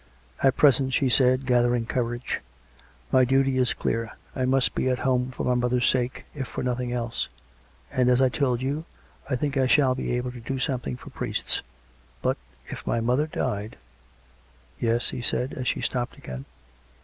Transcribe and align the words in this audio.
"At 0.41 0.57
present," 0.57 0.95
she 0.95 1.09
said, 1.09 1.45
gathering 1.45 1.85
courage," 1.85 2.41
my 3.11 3.23
duty 3.23 3.59
is 3.59 3.75
clear. 3.75 4.09
I 4.35 4.45
must 4.45 4.73
be 4.73 4.89
at 4.89 4.97
home, 5.05 5.29
for 5.29 5.43
my 5.45 5.53
mother's 5.53 5.87
sake, 5.87 6.25
if 6.33 6.47
for 6.47 6.63
nothing 6.63 6.91
else. 6.91 7.27
And, 7.91 8.09
as 8.09 8.19
I 8.19 8.27
told 8.29 8.63
you, 8.63 8.85
I 9.29 9.35
think 9.35 9.57
I 9.57 9.67
shall 9.67 9.93
be 9.93 10.17
able 10.17 10.31
to 10.31 10.39
do 10.39 10.57
something 10.57 10.95
for 10.97 11.11
priests. 11.11 11.61
But 12.23 12.37
if 12.67 12.87
my 12.87 12.99
mother 12.99 13.27
died 13.27 13.77
""Yes?" 14.79 15.09
he 15.11 15.21
said, 15.21 15.53
as 15.53 15.67
she 15.67 15.81
stopped 15.81 16.17
again. 16.17 16.45